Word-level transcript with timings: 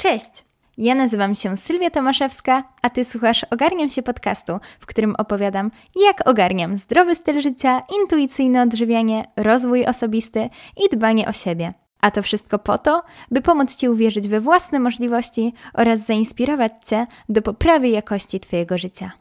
Cześć! 0.00 0.44
Ja 0.76 0.94
nazywam 0.94 1.34
się 1.34 1.56
Sylwia 1.56 1.90
Tomaszewska, 1.90 2.62
a 2.82 2.90
Ty 2.90 3.04
słuchasz 3.04 3.46
Ogarniam 3.50 3.88
się 3.88 4.02
podcastu, 4.02 4.52
w 4.80 4.86
którym 4.86 5.14
opowiadam, 5.18 5.70
jak 6.06 6.28
ogarniam 6.28 6.76
zdrowy 6.76 7.14
styl 7.14 7.40
życia, 7.40 7.82
intuicyjne 8.00 8.62
odżywianie, 8.62 9.24
rozwój 9.36 9.86
osobisty 9.86 10.50
i 10.76 10.96
dbanie 10.96 11.28
o 11.28 11.32
siebie. 11.32 11.74
A 12.02 12.10
to 12.10 12.22
wszystko 12.22 12.58
po 12.58 12.78
to, 12.78 13.02
by 13.30 13.42
pomóc 13.42 13.76
Ci 13.76 13.88
uwierzyć 13.88 14.28
we 14.28 14.40
własne 14.40 14.80
możliwości 14.80 15.54
oraz 15.74 16.00
zainspirować 16.00 16.72
Cię 16.86 17.06
do 17.28 17.42
poprawy 17.42 17.88
jakości 17.88 18.40
Twojego 18.40 18.78
życia. 18.78 19.12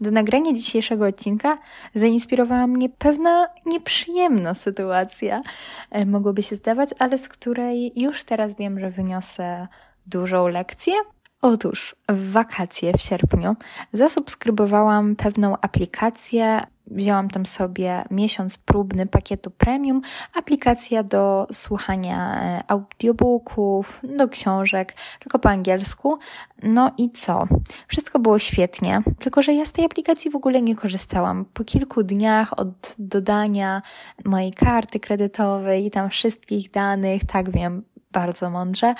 Do 0.00 0.10
nagrania 0.10 0.52
dzisiejszego 0.52 1.06
odcinka 1.06 1.58
zainspirowała 1.94 2.66
mnie 2.66 2.88
pewna 2.88 3.48
nieprzyjemna 3.66 4.54
sytuacja, 4.54 5.42
e, 5.90 6.06
mogłoby 6.06 6.42
się 6.42 6.56
zdawać, 6.56 6.90
ale 6.98 7.18
z 7.18 7.28
której 7.28 7.92
już 7.96 8.24
teraz 8.24 8.54
wiem, 8.54 8.80
że 8.80 8.90
wyniosę 8.90 9.68
dużą 10.06 10.48
lekcję. 10.48 10.94
Otóż 11.42 11.96
w 12.08 12.32
wakacje 12.32 12.92
w 12.92 13.00
sierpniu 13.00 13.56
zasubskrybowałam 13.92 15.16
pewną 15.16 15.56
aplikację 15.60 16.60
wzięłam 16.90 17.30
tam 17.30 17.46
sobie 17.46 18.04
miesiąc 18.10 18.58
próbny 18.58 19.06
pakietu 19.06 19.50
premium, 19.50 20.02
aplikacja 20.34 21.02
do 21.02 21.46
słuchania 21.52 22.42
e, 22.42 22.62
audiobooków, 22.68 24.00
do 24.16 24.28
książek, 24.28 24.94
tylko 25.20 25.38
po 25.38 25.48
angielsku. 25.48 26.18
No 26.62 26.90
i 26.98 27.10
co? 27.10 27.46
Wszystko 27.88 28.18
było 28.18 28.38
świetnie, 28.38 29.02
tylko 29.18 29.42
że 29.42 29.54
ja 29.54 29.66
z 29.66 29.72
tej 29.72 29.84
aplikacji 29.84 30.30
w 30.30 30.36
ogóle 30.36 30.62
nie 30.62 30.76
korzystałam. 30.76 31.44
Po 31.44 31.64
kilku 31.64 32.02
dniach 32.02 32.58
od 32.58 32.94
dodania 32.98 33.82
mojej 34.24 34.52
karty 34.52 35.00
kredytowej 35.00 35.86
i 35.86 35.90
tam 35.90 36.10
wszystkich 36.10 36.70
danych, 36.70 37.24
tak 37.24 37.50
wiem, 37.50 37.82
bardzo 38.12 38.50
mądrze, 38.50 38.94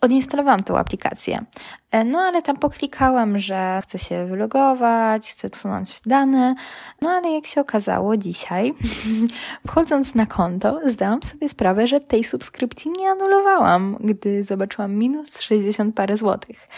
odinstalowałam 0.00 0.62
tą 0.62 0.78
aplikację. 0.78 1.44
E, 1.90 2.04
no 2.04 2.18
ale 2.18 2.42
tam 2.42 2.56
poklikałam, 2.56 3.38
że 3.38 3.80
chcę 3.82 3.98
się 3.98 4.26
wylogować, 4.26 5.30
chcę 5.30 5.48
usunąć 5.52 6.00
dane. 6.06 6.54
No 7.02 7.10
ale 7.10 7.30
jak 7.30 7.46
się 7.46 7.60
okazało 7.60 8.16
dzisiaj, 8.16 8.74
wchodząc 9.68 10.14
na 10.14 10.26
konto, 10.26 10.80
zdałam 10.86 11.22
sobie 11.22 11.48
sprawę, 11.48 11.86
że 11.86 12.00
tej 12.00 12.24
subskrypcji 12.24 12.92
nie 12.98 13.10
anulowałam, 13.10 13.96
gdy 14.00 14.44
zobaczyłam 14.44 14.94
minus 14.94 15.40
60 15.40 15.94
parę 15.94 16.16
złotych. 16.16 16.68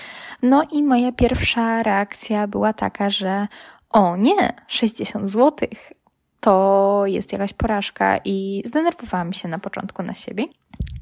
No 0.42 0.62
i 0.72 0.82
moja 0.82 1.12
pierwsza 1.12 1.82
reakcja 1.82 2.46
była 2.46 2.72
taka, 2.72 3.10
że 3.10 3.48
o 3.90 4.16
nie, 4.16 4.52
60 4.68 5.30
złotych 5.30 5.92
to 6.42 7.02
jest 7.06 7.32
jakaś 7.32 7.52
porażka 7.52 8.18
i 8.24 8.62
zdenerwowałam 8.66 9.32
się 9.32 9.48
na 9.48 9.58
początku 9.58 10.02
na 10.02 10.14
siebie. 10.14 10.44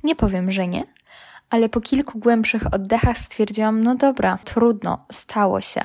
Nie 0.05 0.17
powiem, 0.17 0.51
że 0.51 0.69
nie, 0.69 0.85
ale 1.51 1.69
po 1.69 1.81
kilku 1.81 2.19
głębszych 2.19 2.75
oddechach 2.75 3.19
stwierdziłam, 3.19 3.83
no 3.83 3.95
dobra, 3.95 4.39
trudno, 4.45 5.05
stało 5.13 5.61
się. 5.61 5.81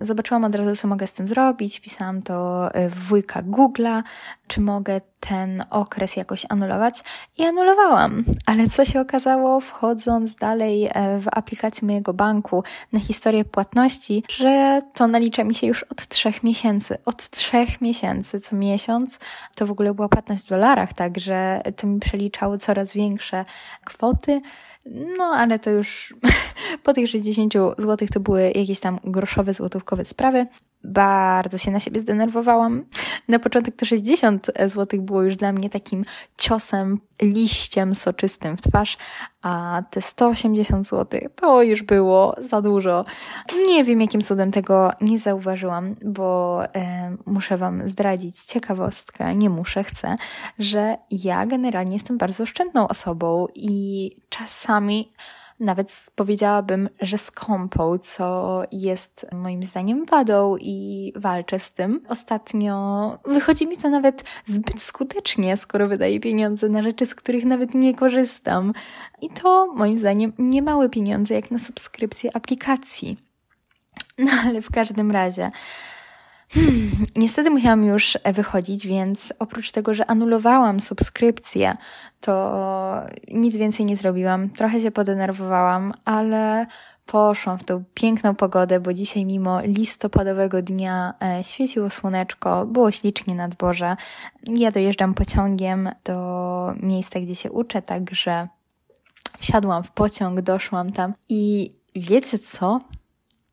Zobaczyłam 0.00 0.44
od 0.44 0.54
razu, 0.54 0.76
co 0.76 0.88
mogę 0.88 1.06
z 1.06 1.12
tym 1.12 1.28
zrobić. 1.28 1.80
Pisałam 1.80 2.22
to 2.22 2.68
w 2.90 3.08
wujka 3.08 3.42
Google'a, 3.42 4.02
czy 4.46 4.60
mogę 4.60 5.00
ten 5.20 5.64
okres 5.70 6.16
jakoś 6.16 6.46
anulować. 6.48 7.02
I 7.38 7.44
anulowałam. 7.44 8.24
Ale 8.46 8.68
co 8.68 8.84
się 8.84 9.00
okazało, 9.00 9.60
wchodząc 9.60 10.34
dalej 10.34 10.86
e, 10.86 10.90
w 11.20 11.26
aplikację 11.32 11.86
mojego 11.86 12.14
banku 12.14 12.64
na 12.92 13.00
historię 13.00 13.44
płatności, 13.44 14.24
że 14.28 14.80
to 14.94 15.08
nalicza 15.08 15.44
mi 15.44 15.54
się 15.54 15.66
już 15.66 15.82
od 15.82 16.06
trzech 16.06 16.42
miesięcy. 16.42 16.98
Od 17.04 17.30
trzech 17.30 17.80
miesięcy 17.80 18.40
co 18.40 18.56
miesiąc. 18.56 19.18
To 19.54 19.66
w 19.66 19.70
ogóle 19.70 19.94
była 19.94 20.08
płatność 20.08 20.44
w 20.44 20.48
dolarach, 20.48 20.92
także 20.92 21.62
to 21.76 21.86
mi 21.86 22.00
przeliczało 22.00 22.58
coraz 22.58 22.94
większe 22.94 23.44
kwoty. 23.84 24.40
No, 24.84 25.24
ale 25.24 25.58
to 25.58 25.70
już 25.70 26.14
po 26.84 26.92
tych 26.92 27.08
60 27.08 27.54
zł 27.78 28.08
to 28.12 28.20
były 28.20 28.42
jakieś 28.42 28.80
tam 28.80 28.98
groszowe, 29.04 29.52
złotówkowe 29.52 30.04
sprawy. 30.04 30.46
Bardzo 30.84 31.58
się 31.58 31.70
na 31.70 31.80
siebie 31.80 32.00
zdenerwowałam. 32.00 32.84
Na 33.28 33.38
początek 33.38 33.76
to 33.76 33.86
60 33.86 34.50
zł 34.66 35.02
było 35.02 35.22
już 35.22 35.36
dla 35.36 35.52
mnie 35.52 35.70
takim 35.70 36.04
ciosem, 36.38 37.00
liściem 37.22 37.94
soczystym 37.94 38.56
w 38.56 38.62
twarz, 38.62 38.96
a 39.42 39.82
te 39.90 40.02
180 40.02 40.86
zł 40.86 41.20
to 41.36 41.62
już 41.62 41.82
było 41.82 42.36
za 42.38 42.62
dużo. 42.62 43.04
Nie 43.66 43.84
wiem, 43.84 44.00
jakim 44.00 44.20
cudem 44.20 44.50
tego 44.50 44.90
nie 45.00 45.18
zauważyłam, 45.18 45.96
bo 46.04 46.62
e, 46.64 47.16
muszę 47.26 47.56
Wam 47.56 47.88
zdradzić 47.88 48.44
ciekawostkę, 48.44 49.34
nie 49.34 49.50
muszę, 49.50 49.84
chcę, 49.84 50.16
że 50.58 50.96
ja 51.10 51.46
generalnie 51.46 51.92
jestem 51.92 52.18
bardzo 52.18 52.42
oszczędną 52.42 52.88
osobą 52.88 53.46
i 53.54 54.16
czasami 54.28 55.12
nawet 55.60 56.10
powiedziałabym, 56.14 56.88
że 57.00 57.18
skąpą, 57.18 57.98
co 57.98 58.62
jest 58.72 59.26
moim 59.32 59.62
zdaniem 59.62 60.06
wadą 60.06 60.56
i 60.60 61.12
walczę 61.16 61.58
z 61.58 61.72
tym. 61.72 62.00
Ostatnio 62.08 63.18
wychodzi 63.24 63.66
mi 63.66 63.76
to 63.76 63.88
nawet 63.88 64.24
zbyt 64.44 64.82
skutecznie, 64.82 65.56
skoro 65.56 65.88
wydaję 65.88 66.20
pieniądze 66.20 66.68
na 66.68 66.82
rzeczy, 66.82 67.06
z 67.06 67.14
których 67.14 67.44
nawet 67.44 67.74
nie 67.74 67.94
korzystam. 67.94 68.72
I 69.22 69.30
to 69.30 69.72
moim 69.74 69.98
zdaniem 69.98 70.32
nie 70.38 70.62
małe 70.62 70.88
pieniądze 70.88 71.34
jak 71.34 71.50
na 71.50 71.58
subskrypcję 71.58 72.36
aplikacji. 72.36 73.16
No 74.18 74.30
ale 74.44 74.62
w 74.62 74.70
każdym 74.70 75.10
razie 75.10 75.50
Hmm, 76.54 76.90
niestety 77.16 77.50
musiałam 77.50 77.84
już 77.84 78.18
wychodzić, 78.34 78.86
więc 78.86 79.32
oprócz 79.38 79.72
tego, 79.72 79.94
że 79.94 80.10
anulowałam 80.10 80.80
subskrypcję, 80.80 81.76
to 82.20 82.62
nic 83.28 83.56
więcej 83.56 83.86
nie 83.86 83.96
zrobiłam. 83.96 84.50
Trochę 84.50 84.80
się 84.80 84.90
podenerwowałam, 84.90 85.92
ale 86.04 86.66
poszłam 87.06 87.58
w 87.58 87.64
tą 87.64 87.84
piękną 87.94 88.34
pogodę, 88.34 88.80
bo 88.80 88.94
dzisiaj 88.94 89.24
mimo 89.24 89.60
listopadowego 89.60 90.62
dnia 90.62 91.14
e, 91.22 91.44
świeciło 91.44 91.90
słoneczko, 91.90 92.66
było 92.66 92.92
ślicznie 92.92 93.34
na 93.34 93.48
dworze. 93.48 93.96
Ja 94.46 94.70
dojeżdżam 94.70 95.14
pociągiem 95.14 95.90
do 96.04 96.74
miejsca, 96.82 97.20
gdzie 97.20 97.34
się 97.34 97.52
uczę, 97.52 97.82
także 97.82 98.48
wsiadłam 99.38 99.82
w 99.82 99.90
pociąg, 99.90 100.40
doszłam 100.40 100.92
tam 100.92 101.14
i 101.28 101.72
wiecie 101.94 102.38
co? 102.38 102.80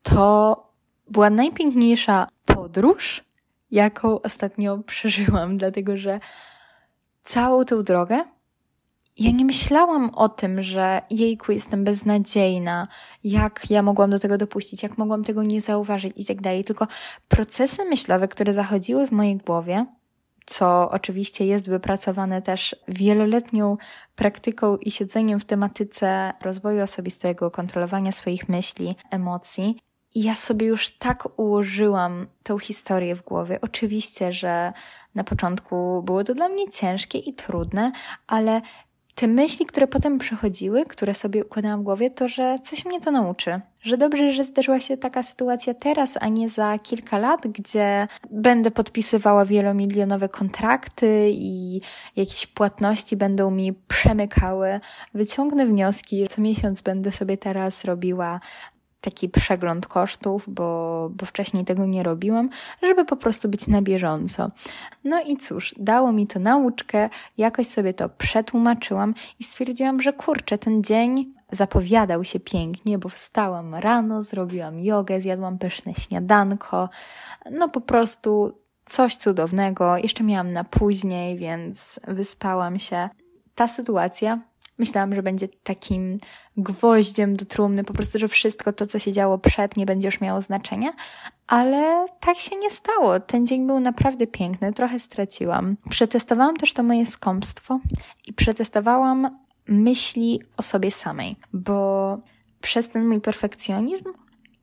To 0.03 0.63
była 1.09 1.29
najpiękniejsza 1.29 2.27
podróż, 2.67 3.23
jaką 3.71 4.21
ostatnio 4.21 4.77
przeżyłam, 4.77 5.57
dlatego 5.61 5.97
że 5.97 6.19
całą 7.21 7.65
tę 7.65 7.83
drogę 7.83 8.23
ja 9.19 9.31
nie 9.31 9.45
myślałam 9.45 10.09
o 10.09 10.29
tym, 10.29 10.61
że 10.61 11.01
jejku, 11.09 11.51
jestem 11.51 11.83
beznadziejna, 11.83 12.87
jak 13.23 13.69
ja 13.69 13.81
mogłam 13.83 14.09
do 14.09 14.19
tego 14.19 14.37
dopuścić, 14.37 14.83
jak 14.83 14.97
mogłam 14.97 15.23
tego 15.23 15.43
nie 15.43 15.61
zauważyć 15.61 16.13
i 16.15 16.25
tak 16.25 16.41
dalej. 16.41 16.63
Tylko 16.63 16.87
procesy 17.27 17.85
myślowe, 17.85 18.27
które 18.27 18.53
zachodziły 18.53 19.07
w 19.07 19.11
mojej 19.11 19.37
głowie, 19.37 19.85
co 20.45 20.89
oczywiście 20.89 21.45
jest 21.45 21.69
wypracowane 21.69 22.41
też 22.41 22.75
wieloletnią 22.87 23.77
praktyką 24.15 24.77
i 24.77 24.91
siedzeniem 24.91 25.39
w 25.39 25.45
tematyce 25.45 26.33
rozwoju 26.43 26.83
osobistego, 26.83 27.51
kontrolowania 27.51 28.11
swoich 28.11 28.49
myśli, 28.49 28.95
emocji, 29.11 29.77
ja 30.15 30.35
sobie 30.35 30.67
już 30.67 30.89
tak 30.89 31.39
ułożyłam 31.39 32.27
tą 32.43 32.59
historię 32.59 33.15
w 33.15 33.23
głowie. 33.23 33.59
Oczywiście, 33.61 34.31
że 34.31 34.73
na 35.15 35.23
początku 35.23 36.03
było 36.03 36.23
to 36.23 36.33
dla 36.33 36.49
mnie 36.49 36.69
ciężkie 36.69 37.17
i 37.17 37.33
trudne, 37.33 37.91
ale 38.27 38.61
te 39.15 39.27
myśli, 39.27 39.65
które 39.65 39.87
potem 39.87 40.19
przychodziły, 40.19 40.83
które 40.83 41.13
sobie 41.13 41.45
układałam 41.45 41.79
w 41.79 41.83
głowie, 41.83 42.09
to 42.09 42.27
że 42.27 42.55
coś 42.63 42.85
mnie 42.85 43.01
to 43.01 43.11
nauczy. 43.11 43.61
Że 43.81 43.97
dobrze, 43.97 44.33
że 44.33 44.43
zdarzyła 44.43 44.79
się 44.79 44.97
taka 44.97 45.23
sytuacja 45.23 45.73
teraz, 45.73 46.17
a 46.21 46.27
nie 46.27 46.49
za 46.49 46.79
kilka 46.79 47.17
lat, 47.17 47.47
gdzie 47.47 48.07
będę 48.31 48.71
podpisywała 48.71 49.45
wielomilionowe 49.45 50.29
kontrakty 50.29 51.29
i 51.31 51.81
jakieś 52.15 52.47
płatności 52.47 53.17
będą 53.17 53.51
mi 53.51 53.73
przemykały. 53.73 54.79
Wyciągnę 55.13 55.65
wnioski, 55.65 56.27
co 56.27 56.41
miesiąc 56.41 56.81
będę 56.81 57.11
sobie 57.11 57.37
teraz 57.37 57.85
robiła 57.85 58.39
taki 59.01 59.29
przegląd 59.29 59.87
kosztów, 59.87 60.43
bo, 60.47 61.09
bo 61.13 61.25
wcześniej 61.25 61.65
tego 61.65 61.85
nie 61.85 62.03
robiłam, 62.03 62.49
żeby 62.83 63.05
po 63.05 63.17
prostu 63.17 63.49
być 63.49 63.67
na 63.67 63.81
bieżąco. 63.81 64.47
No 65.03 65.21
i 65.21 65.37
cóż, 65.37 65.75
dało 65.77 66.11
mi 66.11 66.27
to 66.27 66.39
nauczkę, 66.39 67.09
jakoś 67.37 67.67
sobie 67.67 67.93
to 67.93 68.09
przetłumaczyłam 68.09 69.13
i 69.39 69.43
stwierdziłam, 69.43 70.01
że 70.01 70.13
kurczę, 70.13 70.57
ten 70.57 70.83
dzień 70.83 71.33
zapowiadał 71.51 72.23
się 72.23 72.39
pięknie, 72.39 72.97
bo 72.97 73.09
wstałam 73.09 73.75
rano, 73.75 74.23
zrobiłam 74.23 74.79
jogę, 74.79 75.21
zjadłam 75.21 75.57
pyszne 75.57 75.93
śniadanko, 75.93 76.89
no 77.51 77.69
po 77.69 77.81
prostu 77.81 78.59
coś 78.85 79.15
cudownego. 79.15 79.97
Jeszcze 79.97 80.23
miałam 80.23 80.47
na 80.47 80.63
później, 80.63 81.37
więc 81.37 81.99
wyspałam 82.07 82.79
się. 82.79 83.09
Ta 83.55 83.67
sytuacja 83.67 84.39
Myślałam, 84.77 85.15
że 85.15 85.23
będzie 85.23 85.47
takim 85.63 86.17
gwoździem 86.57 87.35
do 87.35 87.45
trumny, 87.45 87.83
po 87.83 87.93
prostu, 87.93 88.19
że 88.19 88.27
wszystko 88.27 88.73
to, 88.73 88.87
co 88.87 88.99
się 88.99 89.11
działo 89.11 89.37
przed, 89.37 89.77
nie 89.77 89.85
będzie 89.85 90.07
już 90.07 90.21
miało 90.21 90.41
znaczenia, 90.41 90.93
ale 91.47 92.05
tak 92.19 92.37
się 92.37 92.55
nie 92.55 92.69
stało. 92.69 93.19
Ten 93.19 93.47
dzień 93.47 93.67
był 93.67 93.79
naprawdę 93.79 94.27
piękny, 94.27 94.73
trochę 94.73 94.99
straciłam. 94.99 95.77
Przetestowałam 95.89 96.55
też 96.55 96.73
to 96.73 96.83
moje 96.83 97.05
skąpstwo 97.05 97.79
i 98.27 98.33
przetestowałam 98.33 99.37
myśli 99.67 100.41
o 100.57 100.61
sobie 100.61 100.91
samej, 100.91 101.35
bo 101.53 102.17
przez 102.61 102.89
ten 102.89 103.07
mój 103.07 103.21
perfekcjonizm 103.21 104.11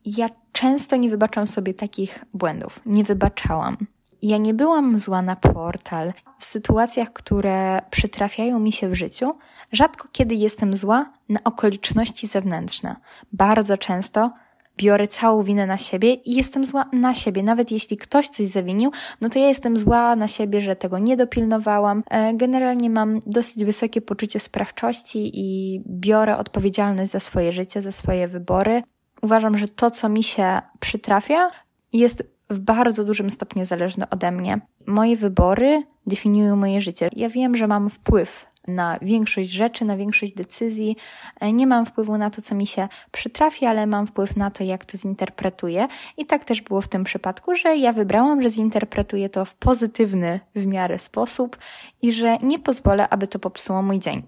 ja 0.05 0.29
często 0.51 0.95
nie 0.95 1.09
wybaczam 1.09 1.47
sobie 1.47 1.73
takich 1.73 2.25
błędów. 2.33 2.79
Nie 2.85 3.03
wybaczałam. 3.03 3.77
Ja 4.25 4.37
nie 4.37 4.53
byłam 4.53 4.99
zła 4.99 5.21
na 5.21 5.35
portal. 5.35 6.13
W 6.39 6.45
sytuacjach, 6.45 7.13
które 7.13 7.81
przytrafiają 7.89 8.59
mi 8.59 8.71
się 8.71 8.89
w 8.89 8.93
życiu, 8.93 9.33
rzadko 9.71 10.07
kiedy 10.11 10.35
jestem 10.35 10.77
zła 10.77 11.13
na 11.29 11.39
okoliczności 11.43 12.27
zewnętrzne. 12.27 12.95
Bardzo 13.33 13.77
często 13.77 14.31
biorę 14.77 15.07
całą 15.07 15.43
winę 15.43 15.67
na 15.67 15.77
siebie 15.77 16.13
i 16.13 16.35
jestem 16.35 16.65
zła 16.65 16.85
na 16.93 17.13
siebie. 17.13 17.43
Nawet 17.43 17.71
jeśli 17.71 17.97
ktoś 17.97 18.27
coś 18.29 18.47
zawinił, 18.47 18.91
no 19.21 19.29
to 19.29 19.39
ja 19.39 19.47
jestem 19.47 19.77
zła 19.77 20.15
na 20.15 20.27
siebie, 20.27 20.61
że 20.61 20.75
tego 20.75 20.99
nie 20.99 21.17
dopilnowałam. 21.17 22.03
E, 22.09 22.33
generalnie 22.33 22.89
mam 22.89 23.19
dosyć 23.25 23.65
wysokie 23.65 24.01
poczucie 24.01 24.39
sprawczości 24.39 25.31
i 25.33 25.81
biorę 25.87 26.37
odpowiedzialność 26.37 27.11
za 27.11 27.19
swoje 27.19 27.51
życie, 27.51 27.81
za 27.81 27.91
swoje 27.91 28.27
wybory. 28.27 28.83
Uważam, 29.21 29.57
że 29.57 29.67
to, 29.67 29.91
co 29.91 30.09
mi 30.09 30.23
się 30.23 30.61
przytrafia, 30.79 31.51
jest 31.93 32.34
w 32.49 32.59
bardzo 32.59 33.03
dużym 33.03 33.29
stopniu 33.29 33.65
zależne 33.65 34.09
ode 34.09 34.31
mnie. 34.31 34.61
Moje 34.87 35.17
wybory 35.17 35.83
definiują 36.07 36.55
moje 36.55 36.81
życie. 36.81 37.09
Ja 37.15 37.29
wiem, 37.29 37.57
że 37.57 37.67
mam 37.67 37.89
wpływ 37.89 38.45
na 38.67 38.99
większość 39.01 39.49
rzeczy, 39.49 39.85
na 39.85 39.97
większość 39.97 40.33
decyzji. 40.33 40.95
E, 41.39 41.53
nie 41.53 41.67
mam 41.67 41.85
wpływu 41.85 42.17
na 42.17 42.29
to, 42.29 42.41
co 42.41 42.55
mi 42.55 42.67
się 42.67 42.87
przytrafi, 43.11 43.65
ale 43.65 43.87
mam 43.87 44.07
wpływ 44.07 44.37
na 44.37 44.51
to, 44.51 44.63
jak 44.63 44.85
to 44.85 44.97
zinterpretuję. 44.97 45.87
I 46.17 46.25
tak 46.25 46.43
też 46.43 46.61
było 46.61 46.81
w 46.81 46.87
tym 46.87 47.03
przypadku, 47.03 47.55
że 47.55 47.77
ja 47.77 47.93
wybrałam, 47.93 48.41
że 48.41 48.49
zinterpretuję 48.49 49.29
to 49.29 49.45
w 49.45 49.55
pozytywny 49.55 50.39
w 50.55 50.65
miarę 50.65 50.99
sposób 50.99 51.57
i 52.01 52.11
że 52.11 52.37
nie 52.37 52.59
pozwolę, 52.59 53.09
aby 53.09 53.27
to 53.27 53.39
popsuło 53.39 53.81
mój 53.81 53.99
dzień. 53.99 54.23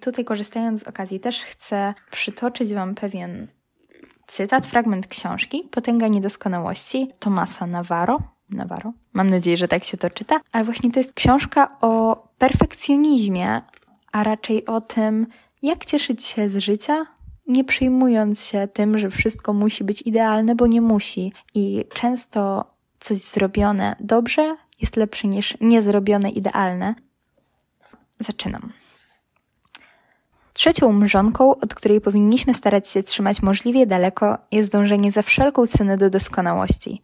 Tutaj 0.00 0.24
korzystając 0.24 0.80
z 0.80 0.88
okazji 0.88 1.20
też 1.20 1.42
chcę 1.42 1.94
przytoczyć 2.10 2.74
Wam 2.74 2.94
pewien 2.94 3.48
cytat, 4.26 4.66
fragment 4.66 5.06
książki 5.06 5.68
Potęga 5.70 6.08
Niedoskonałości 6.08 7.10
Tomasa 7.18 7.66
Navarro. 7.66 8.18
Navarro. 8.50 8.92
Mam 9.12 9.30
nadzieję, 9.30 9.56
że 9.56 9.68
tak 9.68 9.84
się 9.84 9.96
to 9.96 10.10
czyta. 10.10 10.40
Ale 10.52 10.64
właśnie 10.64 10.92
to 10.92 11.00
jest 11.00 11.12
książka 11.12 11.76
o 11.80 12.24
perfekcjonizmie, 12.38 13.62
a 14.12 14.24
raczej 14.24 14.66
o 14.66 14.80
tym, 14.80 15.26
jak 15.62 15.84
cieszyć 15.84 16.24
się 16.24 16.48
z 16.48 16.56
życia, 16.56 17.06
nie 17.46 17.64
przejmując 17.64 18.44
się 18.44 18.68
tym, 18.72 18.98
że 18.98 19.10
wszystko 19.10 19.52
musi 19.52 19.84
być 19.84 20.02
idealne, 20.02 20.54
bo 20.54 20.66
nie 20.66 20.80
musi. 20.80 21.32
I 21.54 21.84
często 21.94 22.64
coś 22.98 23.18
zrobione 23.18 23.96
dobrze 24.00 24.56
jest 24.80 24.96
lepsze 24.96 25.28
niż 25.28 25.56
niezrobione 25.60 26.30
idealne. 26.30 26.94
Zaczynam. 28.20 28.72
Trzecią 30.56 30.92
mrzonką, 30.92 31.50
od 31.50 31.74
której 31.74 32.00
powinniśmy 32.00 32.54
starać 32.54 32.88
się 32.88 33.02
trzymać 33.02 33.42
możliwie 33.42 33.86
daleko, 33.86 34.38
jest 34.52 34.72
dążenie 34.72 35.12
za 35.12 35.22
wszelką 35.22 35.66
cenę 35.66 35.96
do 35.96 36.10
doskonałości. 36.10 37.02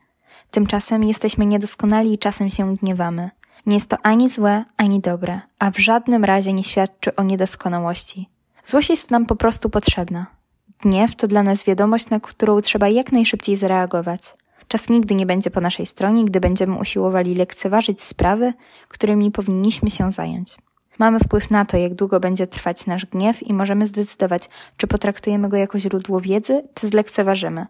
Tymczasem 0.51 1.05
jesteśmy 1.05 1.47
niedoskonali 1.47 2.13
i 2.13 2.19
czasem 2.19 2.51
się 2.51 2.77
gniewamy. 2.77 3.31
Nie 3.67 3.75
jest 3.75 3.89
to 3.89 3.97
ani 4.03 4.31
złe, 4.31 4.65
ani 4.77 5.01
dobre, 5.01 5.41
a 5.59 5.71
w 5.71 5.79
żadnym 5.79 6.25
razie 6.25 6.53
nie 6.53 6.65
świadczy 6.65 7.17
o 7.17 7.23
niedoskonałości. 7.23 8.29
Złość 8.65 8.91
jest 8.91 9.11
nam 9.11 9.27
po 9.27 9.37
prostu 9.37 9.71
potrzebna. 9.71 10.27
Gniew 10.83 11.17
to 11.17 11.27
dla 11.27 11.43
nas 11.43 11.65
wiadomość, 11.65 12.11
na 12.11 12.21
którą 12.21 12.61
trzeba 12.61 12.89
jak 12.89 13.13
najszybciej 13.13 13.57
zareagować. 13.57 14.35
Czas 14.69 14.89
nigdy 14.89 15.15
nie 15.15 15.27
będzie 15.27 15.51
po 15.51 15.61
naszej 15.61 15.87
stronie, 15.87 16.25
gdy 16.25 16.41
będziemy 16.41 16.79
usiłowali 16.79 17.35
lekceważyć 17.35 18.03
sprawy, 18.03 18.53
którymi 18.89 19.31
powinniśmy 19.31 19.91
się 19.91 20.13
zająć. 20.13 20.57
Mamy 20.99 21.19
wpływ 21.19 21.51
na 21.51 21.65
to, 21.65 21.77
jak 21.77 21.95
długo 21.95 22.21
będzie 22.21 22.47
trwać 22.47 22.87
nasz 22.87 23.07
gniew 23.07 23.43
i 23.43 23.55
możemy 23.55 23.87
zdecydować, 23.87 24.49
czy 24.77 24.87
potraktujemy 24.87 25.49
go 25.49 25.57
jako 25.57 25.79
źródło 25.79 26.21
wiedzy, 26.21 26.63
czy 26.75 26.87
zlekceważymy. 26.87 27.67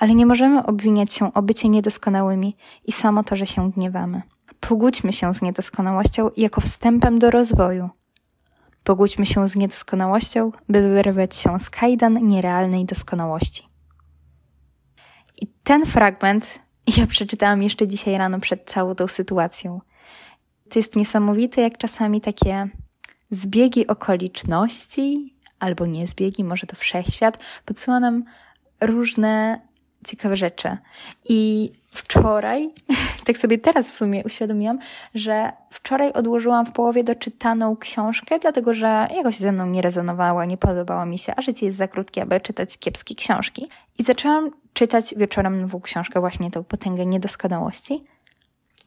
Ale 0.00 0.14
nie 0.14 0.26
możemy 0.26 0.66
obwiniać 0.66 1.12
się 1.12 1.34
o 1.34 1.42
bycie 1.42 1.68
niedoskonałymi 1.68 2.56
i 2.84 2.92
samo 2.92 3.24
to, 3.24 3.36
że 3.36 3.46
się 3.46 3.70
gniewamy. 3.70 4.22
Pogódźmy 4.60 5.12
się 5.12 5.34
z 5.34 5.42
niedoskonałością 5.42 6.30
jako 6.36 6.60
wstępem 6.60 7.18
do 7.18 7.30
rozwoju. 7.30 7.90
Pogódźmy 8.84 9.26
się 9.26 9.48
z 9.48 9.56
niedoskonałością, 9.56 10.52
by 10.68 10.94
wyrwać 10.94 11.36
się 11.36 11.60
z 11.60 11.70
kajdan 11.70 12.28
nierealnej 12.28 12.84
doskonałości. 12.84 13.68
I 15.42 15.46
ten 15.64 15.86
fragment 15.86 16.58
ja 16.96 17.06
przeczytałam 17.06 17.62
jeszcze 17.62 17.88
dzisiaj 17.88 18.18
rano 18.18 18.40
przed 18.40 18.70
całą 18.70 18.94
tą 18.94 19.06
sytuacją. 19.06 19.80
To 20.70 20.78
jest 20.78 20.96
niesamowite, 20.96 21.60
jak 21.60 21.78
czasami 21.78 22.20
takie 22.20 22.68
zbiegi 23.30 23.86
okoliczności, 23.86 25.34
albo 25.58 25.86
nie 25.86 26.06
zbiegi, 26.06 26.44
może 26.44 26.66
to 26.66 26.76
wszechświat, 26.76 27.38
podsyła 27.64 28.00
nam 28.00 28.24
różne 28.80 29.60
ciekawe 30.06 30.36
rzeczy. 30.36 30.76
I 31.28 31.70
wczoraj, 31.90 32.70
tak 33.26 33.38
sobie 33.38 33.58
teraz 33.58 33.90
w 33.90 33.94
sumie 33.94 34.24
uświadomiłam, 34.24 34.78
że 35.14 35.52
wczoraj 35.70 36.12
odłożyłam 36.12 36.66
w 36.66 36.72
połowie 36.72 37.04
doczytaną 37.04 37.76
książkę, 37.76 38.38
dlatego 38.38 38.74
że 38.74 39.08
jakoś 39.16 39.36
ze 39.36 39.52
mną 39.52 39.66
nie 39.66 39.82
rezonowała, 39.82 40.44
nie 40.44 40.56
podobała 40.56 41.06
mi 41.06 41.18
się, 41.18 41.32
a 41.36 41.42
życie 41.42 41.66
jest 41.66 41.78
za 41.78 41.88
krótkie, 41.88 42.22
aby 42.22 42.40
czytać 42.40 42.78
kiepskie 42.78 43.14
książki. 43.14 43.68
I 43.98 44.02
zaczęłam 44.02 44.50
czytać 44.72 45.14
wieczorem 45.16 45.60
nową 45.60 45.80
książkę, 45.80 46.20
właśnie 46.20 46.50
tą 46.50 46.64
Potęgę 46.64 47.06
Niedoskonałości. 47.06 48.04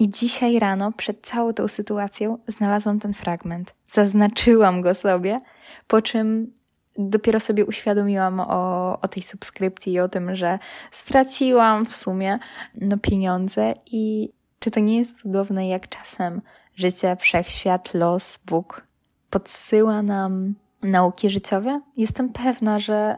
I 0.04 0.10
dzisiaj 0.10 0.60
rano, 0.60 0.92
przed 0.92 1.22
całą 1.22 1.54
tą 1.54 1.68
sytuacją, 1.68 2.38
znalazłam 2.48 3.00
ten 3.00 3.14
fragment. 3.14 3.74
Zaznaczyłam 3.88 4.82
go 4.82 4.94
sobie, 4.94 5.42
po 5.88 6.02
czym 6.02 6.54
dopiero 6.98 7.40
sobie 7.40 7.66
uświadomiłam 7.66 8.40
o, 8.40 9.00
o 9.02 9.08
tej 9.08 9.24
subskrypcji 9.24 9.94
i 9.94 10.00
o 10.00 10.10
tym, 10.10 10.36
że 10.36 10.60
straciłam 10.92 11.86
w 11.86 11.96
sumie 11.96 12.40
no, 12.76 12.98
pieniądze 12.98 13.74
i 13.92 14.30
czy 14.60 14.72
to 14.72 14.80
nie 14.80 14.98
jest 14.98 15.22
cudowne, 15.22 15.68
jak 15.68 15.90
czasem 15.90 16.42
życie, 16.76 17.16
wszechświat, 17.20 17.94
los, 17.94 18.40
Bóg 18.46 18.88
podsyła 19.30 20.02
nam 20.02 20.56
nauki 20.82 21.30
życiowe? 21.30 21.82
Jestem 21.98 22.30
pewna, 22.30 22.80
że 22.80 23.18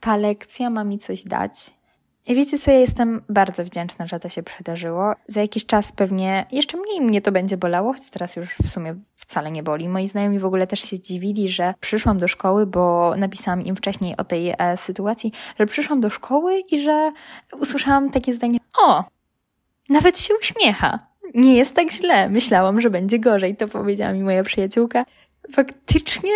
ta 0.00 0.16
lekcja 0.16 0.70
ma 0.70 0.84
mi 0.84 0.98
coś 0.98 1.22
dać 1.22 1.77
i 2.28 2.34
wiecie 2.34 2.58
co, 2.58 2.70
ja 2.70 2.78
jestem 2.78 3.22
bardzo 3.28 3.64
wdzięczna, 3.64 4.06
że 4.06 4.20
to 4.20 4.28
się 4.28 4.42
przydarzyło. 4.42 5.14
Za 5.26 5.40
jakiś 5.40 5.66
czas 5.66 5.92
pewnie 5.92 6.46
jeszcze 6.52 6.78
mniej 6.78 7.00
mnie 7.00 7.20
to 7.22 7.32
będzie 7.32 7.56
bolało, 7.56 7.92
choć 7.92 8.10
teraz 8.10 8.36
już 8.36 8.54
w 8.62 8.68
sumie 8.68 8.94
wcale 9.16 9.50
nie 9.50 9.62
boli. 9.62 9.88
Moi 9.88 10.08
znajomi 10.08 10.38
w 10.38 10.44
ogóle 10.44 10.66
też 10.66 10.80
się 10.80 11.00
dziwili, 11.00 11.48
że 11.48 11.74
przyszłam 11.80 12.18
do 12.18 12.28
szkoły, 12.28 12.66
bo 12.66 13.14
napisałam 13.16 13.62
im 13.62 13.76
wcześniej 13.76 14.16
o 14.16 14.24
tej 14.24 14.54
e, 14.58 14.76
sytuacji, 14.76 15.32
że 15.58 15.66
przyszłam 15.66 16.00
do 16.00 16.10
szkoły 16.10 16.62
i 16.70 16.80
że 16.80 17.12
usłyszałam 17.60 18.10
takie 18.10 18.34
zdanie: 18.34 18.58
O, 18.78 19.04
nawet 19.88 20.18
się 20.18 20.34
uśmiecha. 20.40 20.98
Nie 21.34 21.56
jest 21.56 21.76
tak 21.76 21.90
źle. 21.90 22.30
Myślałam, 22.30 22.80
że 22.80 22.90
będzie 22.90 23.18
gorzej, 23.18 23.56
to 23.56 23.68
powiedziała 23.68 24.12
mi 24.12 24.22
moja 24.22 24.44
przyjaciółka. 24.44 25.04
Faktycznie 25.52 26.32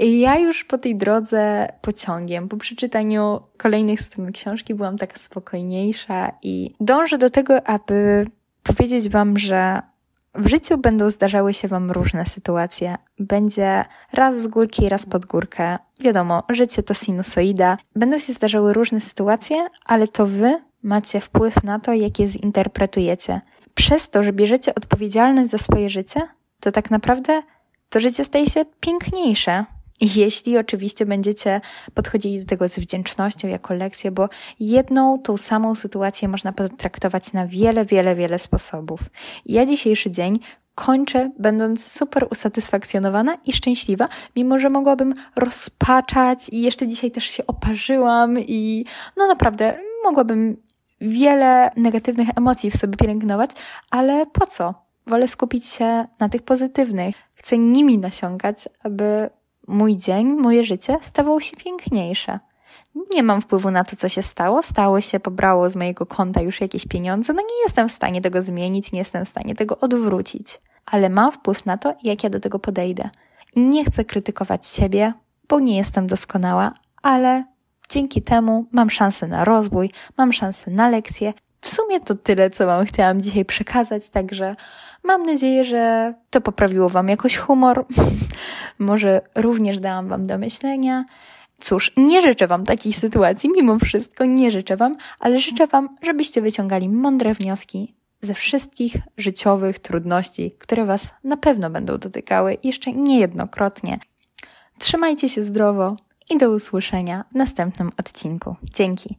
ja 0.00 0.38
już 0.38 0.64
po 0.64 0.78
tej 0.78 0.96
drodze 0.96 1.68
pociągiem, 1.80 2.48
po 2.48 2.56
przeczytaniu 2.56 3.40
kolejnych 3.56 4.00
stron 4.00 4.32
książki 4.32 4.74
byłam 4.74 4.98
taka 4.98 5.18
spokojniejsza 5.18 6.32
i 6.42 6.74
dążę 6.80 7.18
do 7.18 7.30
tego, 7.30 7.68
aby 7.68 8.26
powiedzieć 8.62 9.08
Wam, 9.08 9.38
że 9.38 9.82
w 10.34 10.48
życiu 10.48 10.78
będą 10.78 11.10
zdarzały 11.10 11.54
się 11.54 11.68
Wam 11.68 11.90
różne 11.90 12.26
sytuacje. 12.26 12.96
Będzie 13.18 13.84
raz 14.12 14.42
z 14.42 14.46
górki, 14.46 14.88
raz 14.88 15.06
pod 15.06 15.26
górkę. 15.26 15.78
Wiadomo, 16.00 16.42
życie 16.48 16.82
to 16.82 16.94
sinusoida. 16.94 17.78
Będą 17.94 18.18
się 18.18 18.32
zdarzały 18.32 18.72
różne 18.72 19.00
sytuacje, 19.00 19.66
ale 19.86 20.08
to 20.08 20.26
Wy 20.26 20.62
macie 20.82 21.20
wpływ 21.20 21.64
na 21.64 21.80
to, 21.80 21.92
jak 21.92 22.18
je 22.18 22.28
zinterpretujecie. 22.28 23.40
Przez 23.74 24.10
to, 24.10 24.22
że 24.22 24.32
bierzecie 24.32 24.74
odpowiedzialność 24.74 25.50
za 25.50 25.58
swoje 25.58 25.90
życie, 25.90 26.20
to 26.60 26.72
tak 26.72 26.90
naprawdę 26.90 27.42
to 27.88 28.00
życie 28.00 28.24
staje 28.24 28.50
się 28.50 28.64
piękniejsze, 28.80 29.64
jeśli 30.00 30.58
oczywiście 30.58 31.06
będziecie 31.06 31.60
podchodzili 31.94 32.40
do 32.40 32.46
tego 32.46 32.68
z 32.68 32.78
wdzięcznością 32.78 33.48
jako 33.48 33.74
lekcję, 33.74 34.10
bo 34.10 34.28
jedną 34.60 35.18
tą 35.18 35.36
samą 35.36 35.74
sytuację 35.74 36.28
można 36.28 36.52
potraktować 36.52 37.32
na 37.32 37.46
wiele, 37.46 37.84
wiele, 37.84 38.14
wiele 38.14 38.38
sposobów. 38.38 39.00
Ja 39.46 39.66
dzisiejszy 39.66 40.10
dzień 40.10 40.38
kończę, 40.74 41.30
będąc 41.38 41.92
super 41.92 42.26
usatysfakcjonowana 42.30 43.38
i 43.44 43.52
szczęśliwa, 43.52 44.08
mimo 44.36 44.58
że 44.58 44.70
mogłabym 44.70 45.14
rozpaczać 45.36 46.48
i 46.48 46.62
jeszcze 46.62 46.88
dzisiaj 46.88 47.10
też 47.10 47.24
się 47.24 47.46
oparzyłam 47.46 48.38
i 48.38 48.84
no 49.16 49.26
naprawdę 49.26 49.78
mogłabym 50.04 50.56
wiele 51.00 51.70
negatywnych 51.76 52.28
emocji 52.36 52.70
w 52.70 52.76
sobie 52.76 52.96
pielęgnować, 52.96 53.50
ale 53.90 54.26
po 54.26 54.46
co? 54.46 54.74
Wolę 55.06 55.28
skupić 55.28 55.66
się 55.66 56.06
na 56.20 56.28
tych 56.28 56.42
pozytywnych. 56.42 57.14
Chcę 57.36 57.58
nimi 57.58 57.98
nasiąkać, 57.98 58.68
aby 58.82 59.30
mój 59.66 59.96
dzień, 59.96 60.26
moje 60.26 60.64
życie 60.64 60.98
stawało 61.02 61.40
się 61.40 61.56
piękniejsze. 61.56 62.38
Nie 63.14 63.22
mam 63.22 63.40
wpływu 63.40 63.70
na 63.70 63.84
to, 63.84 63.96
co 63.96 64.08
się 64.08 64.22
stało. 64.22 64.62
Stało 64.62 65.00
się, 65.00 65.20
pobrało 65.20 65.70
z 65.70 65.76
mojego 65.76 66.06
konta 66.06 66.42
już 66.42 66.60
jakieś 66.60 66.86
pieniądze. 66.86 67.32
No 67.32 67.40
nie 67.40 67.62
jestem 67.62 67.88
w 67.88 67.92
stanie 67.92 68.20
tego 68.20 68.42
zmienić, 68.42 68.92
nie 68.92 68.98
jestem 68.98 69.24
w 69.24 69.28
stanie 69.28 69.54
tego 69.54 69.78
odwrócić. 69.78 70.60
Ale 70.86 71.08
mam 71.08 71.32
wpływ 71.32 71.66
na 71.66 71.78
to, 71.78 71.94
jak 72.02 72.24
ja 72.24 72.30
do 72.30 72.40
tego 72.40 72.58
podejdę. 72.58 73.10
I 73.54 73.60
nie 73.60 73.84
chcę 73.84 74.04
krytykować 74.04 74.66
siebie, 74.66 75.12
bo 75.48 75.60
nie 75.60 75.76
jestem 75.76 76.06
doskonała, 76.06 76.74
ale 77.02 77.44
dzięki 77.88 78.22
temu 78.22 78.66
mam 78.72 78.90
szansę 78.90 79.26
na 79.26 79.44
rozwój, 79.44 79.90
mam 80.16 80.32
szansę 80.32 80.70
na 80.70 80.88
lekcje. 80.88 81.32
W 81.60 81.68
sumie 81.68 82.00
to 82.00 82.14
tyle, 82.14 82.50
co 82.50 82.66
Wam 82.66 82.86
chciałam 82.86 83.22
dzisiaj 83.22 83.44
przekazać, 83.44 84.10
także 84.10 84.56
mam 85.04 85.22
nadzieję, 85.22 85.64
że 85.64 86.14
to 86.30 86.40
poprawiło 86.40 86.88
Wam 86.88 87.08
jakoś 87.08 87.36
humor. 87.36 87.86
Może 88.78 89.20
również 89.34 89.80
dałam 89.80 90.08
Wam 90.08 90.26
do 90.26 90.38
myślenia. 90.38 91.04
Cóż, 91.60 91.92
nie 91.96 92.22
życzę 92.22 92.46
Wam 92.46 92.64
takich 92.64 92.96
sytuacji, 92.96 93.50
mimo 93.56 93.78
wszystko 93.78 94.24
nie 94.24 94.50
życzę 94.50 94.76
Wam, 94.76 94.94
ale 95.20 95.40
życzę 95.40 95.66
Wam, 95.66 95.96
żebyście 96.02 96.40
wyciągali 96.42 96.88
mądre 96.88 97.34
wnioski 97.34 97.94
ze 98.22 98.34
wszystkich 98.34 98.96
życiowych 99.16 99.78
trudności, 99.78 100.54
które 100.58 100.84
Was 100.84 101.10
na 101.24 101.36
pewno 101.36 101.70
będą 101.70 101.98
dotykały 101.98 102.56
jeszcze 102.64 102.92
niejednokrotnie. 102.92 103.98
Trzymajcie 104.78 105.28
się 105.28 105.42
zdrowo 105.42 105.96
i 106.30 106.38
do 106.38 106.50
usłyszenia 106.50 107.24
w 107.32 107.34
następnym 107.34 107.92
odcinku. 107.98 108.56
Dzięki. 108.62 109.16